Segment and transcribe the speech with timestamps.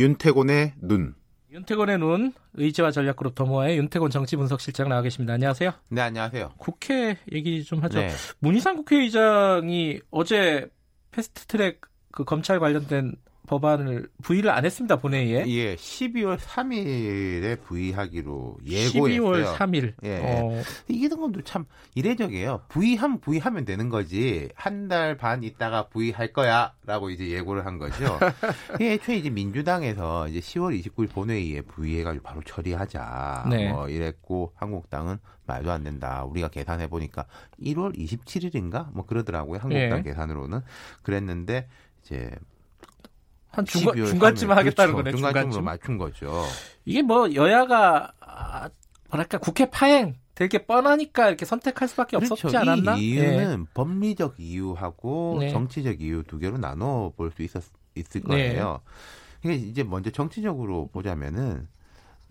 [0.00, 1.14] 윤태곤의 눈.
[1.52, 5.34] 윤태곤의 눈 의지와 전략그룹 더모아의 윤태곤 정치분석실장 나와 계십니다.
[5.34, 5.72] 안녕하세요.
[5.90, 6.54] 네, 안녕하세요.
[6.56, 8.00] 국회 얘기 좀 하죠.
[8.00, 8.08] 네.
[8.38, 10.70] 문희상 국회의장이 어제
[11.10, 13.14] 패스트트랙 그 검찰 관련된
[13.50, 15.44] 법안을 부의를 안 했습니다 본회의에.
[15.48, 19.22] 예, 12월 3일에 부의하기로 예고했어요.
[19.22, 19.94] 12월 3일.
[20.04, 20.62] 예, 어.
[20.86, 21.64] 이게 것도 참
[21.96, 22.62] 이례적이에요.
[22.68, 28.18] 부의하면 부의하면 되는 거지 한 달 반 있다가 부의할 거야라고 이제 예고를 한 거죠.
[28.80, 33.46] 예, 애초에 이제 민주당에서 이제 10월 29일 본회의에 부의해가지고 바로 처리하자.
[33.50, 33.72] 네.
[33.72, 36.24] 뭐 이랬고 한국당은 말도 안 된다.
[36.24, 37.26] 우리가 계산해 보니까
[37.60, 39.58] 1월 27일인가 뭐 그러더라고요.
[39.58, 40.02] 한국당 예.
[40.02, 40.60] 계산으로는
[41.02, 41.68] 그랬는데
[42.04, 42.30] 이제
[43.50, 45.10] 한 중간, 중간쯤 하겠다는 그렇죠.
[45.10, 45.16] 거네.
[45.16, 46.44] 중간쯤으로 맞춘 거죠.
[46.84, 48.68] 이게 뭐 여야가 아,
[49.10, 52.34] 뭐랄까 국회 파행 될게 뻔하니까 이렇게 선택할 수밖에 그렇죠.
[52.34, 52.96] 없었지 않았나?
[52.96, 53.70] 이 이유는 네.
[53.74, 55.50] 법리적 이유하고 네.
[55.50, 57.62] 정치적 이유 두 개로 나눠 볼 수 있었
[57.96, 58.80] 있을 거예요.
[59.44, 59.54] 네.
[59.54, 61.66] 이제 먼저 정치적으로 보자면은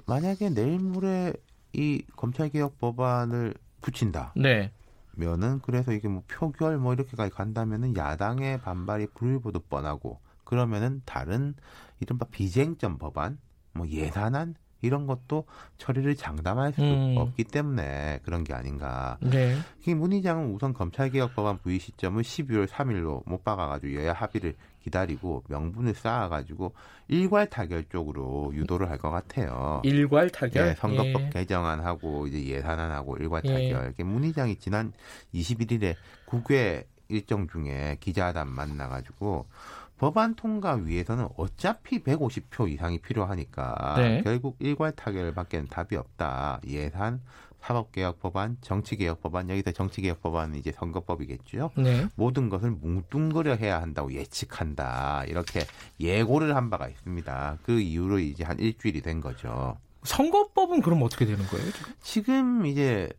[0.05, 1.33] 만약에 내일 모레
[1.73, 4.33] 이 검찰개혁 법안을 붙인다.
[4.37, 4.71] 네.
[5.11, 11.53] 면은 그래서 이게 뭐 표결 뭐 이렇게까지 간다면은 야당의 반발이 불보듯 뻔하고 그러면은 다른
[11.99, 13.37] 이른바 비쟁점 법안,
[13.71, 15.45] 뭐 예산안 이런 것도
[15.77, 17.17] 처리를 장담할 수 음.
[17.17, 19.19] 없기 때문에 그런 게 아닌가.
[19.21, 19.55] 네.
[19.93, 25.93] 문 의장은 우선 검찰개혁 법안 부의 시점을 12월 3일로 못 박아가지고 여야 합의를 기다리고 명분을
[25.93, 26.73] 쌓아가지고
[27.09, 29.81] 일괄 타결 쪽으로 유도를 할 것 같아요.
[29.83, 30.69] 일괄 타결.
[30.69, 31.29] 예, 선거법 예.
[31.29, 33.53] 개정안하고 이제 예산안하고 일괄 예.
[33.53, 33.93] 타결.
[33.99, 34.03] 예.
[34.03, 34.93] 문 의장이 지난
[35.35, 35.93] 21일에
[36.25, 39.47] 국외 일정 중에 기자단 만나가지고
[39.99, 44.21] 법안 통과 위해서는 어차피 150표 이상이 필요하니까 네.
[44.23, 46.61] 결국 일괄 타결밖에 답이 없다.
[46.67, 47.21] 예산,
[47.61, 51.71] 사법개혁 법안, 정치개혁 법안 여기서 정치개혁 법안은 이제 선거법이겠죠.
[51.77, 52.07] 네.
[52.15, 55.25] 모든 것을 뭉뚱그려 해야 한다고 예측한다.
[55.27, 55.61] 이렇게
[55.99, 57.57] 예고를 한 바가 있습니다.
[57.63, 59.77] 그 이후로 이제 한 일주일이 된 거죠.
[60.03, 61.71] 선거법은 그럼 어떻게 되는 거예요?
[61.71, 63.09] 지금, 지금 이제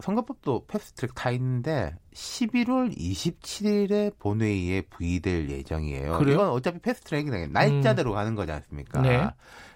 [0.00, 6.18] 선거법도 패스트트랙 타 있는데 11월 27일에 본회의에 부의될 예정이에요.
[6.18, 6.34] 그래요?
[6.34, 8.14] 이건 어차피 패스트트랙이 날짜대로 음.
[8.14, 9.00] 가는 거지 않습니까?
[9.00, 9.26] 네.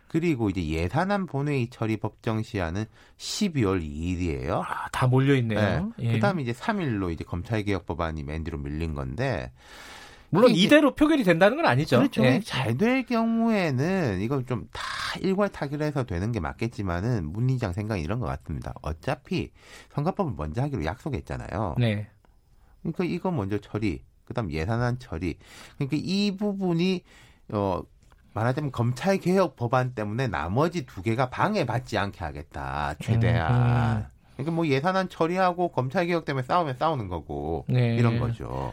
[0.09, 2.85] 그리고 이제 예산안 본회의 처리 법정 시한은
[3.17, 4.61] 12월 2일이에요.
[4.61, 5.93] 아, 다 몰려 있네요.
[5.97, 6.09] 네.
[6.09, 6.13] 예.
[6.15, 9.53] 그다음에 이제 3일로 이제 검찰개혁 법안이 맨 뒤로 밀린 건데
[10.31, 11.99] 물론 이대로 표결이 된다는 건 아니죠.
[11.99, 12.25] 그렇죠.
[12.25, 12.41] 예.
[12.41, 18.75] 잘될 경우에는 이건 좀 다 일괄 타결해서 되는 게 맞겠지만은 문의장 생각이 이런 것 같습니다.
[18.83, 19.51] 어차피
[19.93, 21.75] 선거법을 먼저 하기로 약속했잖아요.
[21.79, 22.09] 네.
[22.83, 25.37] 그러니까 이거 먼저 처리, 그다음 예산안 처리.
[25.77, 27.03] 그러니까 이 부분이
[27.49, 27.83] 어
[28.35, 32.95] 말하자면 검찰 개혁 법안 때문에 나머지 두 개가 방해받지 않게 하겠다.
[33.01, 33.53] 최대한.
[33.53, 34.05] 음, 음.
[34.35, 37.97] 그러니까 뭐 예산안 처리하고 검찰 개혁 때문에 싸우면 싸우는 거고 네.
[37.97, 38.73] 이런 거죠.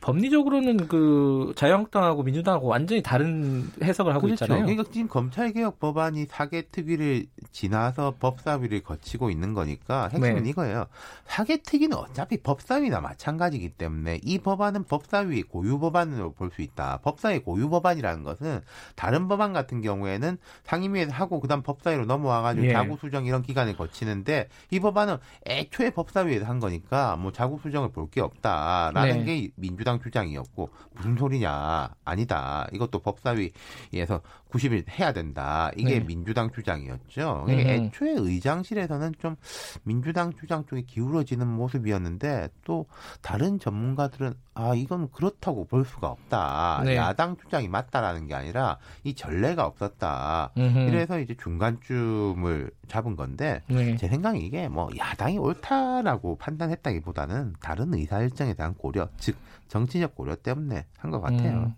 [0.00, 4.44] 법리적으로는 그 자유한국당하고 민주당하고 완전히 다른 해석을 하고 그렇죠.
[4.44, 4.64] 있잖아요.
[4.64, 10.50] 그러니까 지금 검찰개혁 법안이 사개특위를 지나서 법사위를 거치고 있는 거니까 핵심은 네.
[10.50, 10.86] 이거예요.
[11.26, 17.00] 사개특위는 어차피 법사위나 마찬가지이기 때문에 이 법안은 법사위 고유 법안으로 볼 수 있다.
[17.02, 18.60] 법사위 고유 법안이라는 것은
[18.94, 22.72] 다른 법안 같은 경우에는 상임위에서 하고 그다음 법사위로 넘어와가지고 예.
[22.72, 25.16] 자구 수정 이런 기간을 거치는데 이 법안은
[25.46, 29.24] 애초에 법사위에서 한 거니까 뭐 자구 수정을 볼 게 없다라는 네.
[29.24, 31.90] 게 민주당 주장이었고 무슨 소리냐.
[32.04, 32.66] 아니다.
[32.72, 36.06] 이것도 법사위에서 90일 해야 된다 이게 네.
[36.06, 37.46] 민주당 주장이었죠.
[37.48, 37.50] 음.
[37.50, 39.36] 애초에 의장실에서는 좀
[39.82, 42.86] 민주당 주장 쪽에 기울어지는 모습이었는데 또
[43.22, 46.96] 다른 전문가들은 아 이건 그렇다고 볼 수가 없다 네.
[46.96, 50.78] 야당 주장이 맞다라는 게 아니라 이 전례가 없었다 음흠.
[50.78, 53.96] 이래서 이제 중간쯤을 잡은 건데 네.
[53.96, 59.36] 제 생각에 이게 뭐 야당이 옳다라고 판단했다기보다는 다른 의사 일정에 대한 고려 즉
[59.68, 61.58] 정치적 고려 때문에 한 것 같아요.
[61.58, 61.72] 음.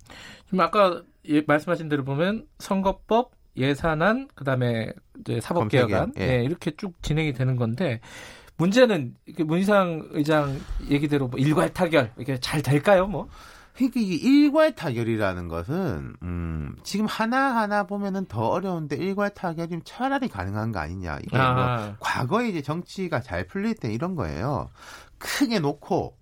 [0.46, 6.22] 지금 아까 예, 말씀하신 대로 보면 선거법, 예산안, 그다음에 이제 사법개혁안 예.
[6.22, 8.00] 예, 이렇게 쭉 진행이 되는 건데
[8.56, 10.58] 문제는 문희상 의장
[10.90, 13.28] 얘기대로 뭐 일괄 타결 이게 잘 될까요, 뭐?
[13.74, 20.28] 그러니까 이게 일괄 타결이라는 것은 음, 지금 하나 하나 보면은 더 어려운데 일괄 타결이 차라리
[20.28, 21.18] 가능한 거 아니냐.
[21.22, 21.76] 이게 뭐 아.
[21.76, 24.68] 뭐 과거에 이제 정치가 잘 풀릴 때 이런 거예요.
[25.18, 26.16] 크게 놓고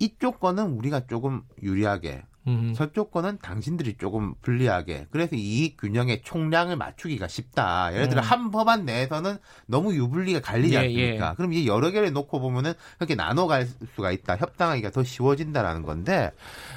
[0.00, 2.74] 이쪽 거는 우리가 조금 유리하게 음.
[3.12, 7.94] 거는 당신들이 조금 불리하게 그래서 이익 균형의 총량을 맞추기가 쉽다.
[7.94, 8.24] 예를 들어 음.
[8.24, 9.36] 한 법안 내에서는
[9.66, 11.30] 너무 유불리가 갈리지 예, 않습니까?
[11.30, 11.34] 예.
[11.36, 14.36] 그럼 이제 여러 개를 놓고 보면은 그렇게 나눠갈 수가 있다.
[14.36, 16.32] 협상하기가 더 쉬워진다라는 건데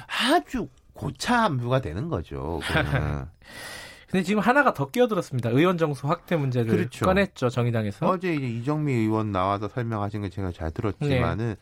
[0.06, 2.60] 아주 고차함수가 되는 거죠.
[4.10, 5.50] 근데 지금 하나가 더 끼어들었습니다.
[5.50, 7.04] 의원 정수 확대 문제를 그렇죠.
[7.04, 8.06] 꺼냈죠 정의당에서.
[8.06, 11.56] 어제 이제 이정미 의원 나와서 설명하신 걸 제가 잘 들었지만은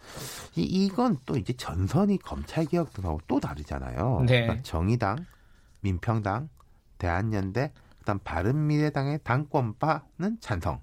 [0.55, 0.61] 네.
[0.61, 4.25] 이, 이건 또 이제 전선이 검찰 개혁 등하고 또 다르잖아요.
[4.27, 4.43] 네.
[4.43, 5.25] 그러니까 정의당,
[5.81, 6.51] 민평당,
[6.99, 10.81] 대한연대, 그다음 바른미래당의 당권파는 찬성.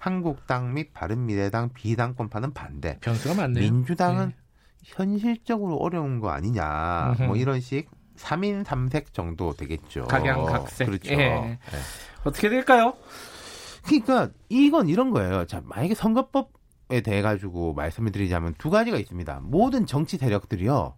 [0.00, 2.98] 한국당 및 바른미래당 비당권파는 반대.
[3.00, 3.62] 변수가 많네요.
[3.64, 4.34] 민주당은 네.
[4.82, 7.10] 현실적으로 어려운 거 아니냐.
[7.12, 7.22] 음흠.
[7.24, 10.04] 뭐 이런 식 3인 3색 정도 되겠죠.
[10.06, 10.86] 각양각색.
[10.86, 11.12] 그렇죠.
[11.12, 11.16] 예.
[11.16, 11.58] 네.
[12.24, 12.94] 어떻게 될까요?
[13.84, 15.46] 그러니까 이건 이런 거예요.
[15.46, 19.40] 자, 만약에 선거법에 대해 가지고 말씀을 드리자면 두 가지가 있습니다.
[19.44, 20.94] 모든 정치 세력들이요.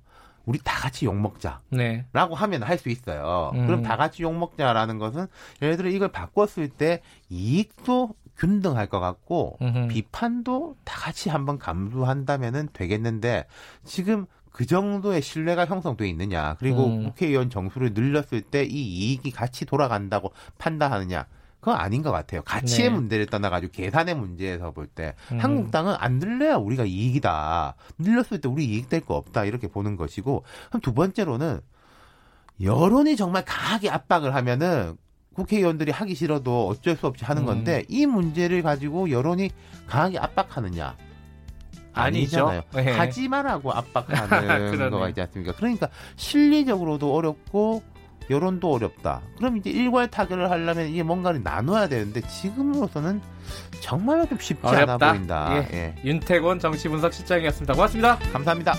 [0.46, 1.60] 우리 다 같이 욕 먹자.
[1.68, 2.06] 네.
[2.14, 3.50] 라고 하면 할 수 있어요.
[3.54, 3.66] 음.
[3.66, 5.26] 그럼 다 같이 욕 먹자라는 것은
[5.60, 9.88] 예를 들어 이걸 바꿨을 때 이익도 균등할 것 같고 음흠.
[9.88, 13.44] 비판도 다 같이 한번 감수한다면은 되겠는데
[13.84, 14.24] 지금
[14.58, 17.04] 그 정도의 신뢰가 형성돼 있느냐 그리고 음.
[17.04, 21.26] 국회의원 정수를 늘렸을 때 이 이익이 같이 돌아간다고 판단하느냐
[21.60, 22.42] 그건 아닌 것 같아요.
[22.42, 22.94] 가치의 네.
[22.96, 25.38] 문제를 떠나가지고 계산의 문제에서 볼때 음.
[25.38, 27.76] 한국당은 안 늘려야 우리가 이익이다.
[27.98, 31.60] 늘렸을 때 우리 이익 될 거 없다 이렇게 보는 것이고 그럼 두 번째로는
[32.60, 34.96] 여론이 정말 강하게 압박을 하면은
[35.34, 37.46] 국회의원들이 하기 싫어도 어쩔 수 없이 하는 음.
[37.46, 37.84] 건데 음.
[37.88, 39.50] 이 문제를 가지고 여론이
[39.86, 40.96] 강하게 압박하느냐
[42.00, 42.62] 아니잖아요.
[42.74, 42.92] 네.
[42.96, 45.52] 하지만 하고 압박하는 거가 있지 않습니까?
[45.56, 47.82] 그러니까 실리적으로도 어렵고
[48.30, 49.22] 여론도 어렵다.
[49.38, 53.22] 그럼 이제 일괄 타결을 하려면 이게 뭔가를 나눠야 되는데 지금으로서는
[53.80, 54.94] 정말 좀 쉽지 어렵다.
[54.94, 55.50] 않아 보인다.
[55.56, 55.68] 예.
[55.72, 55.94] 예.
[56.04, 57.72] 윤태곤 정치분석 실장이었습니다.
[57.74, 58.18] 고맙습니다.
[58.32, 58.74] 감사합니다.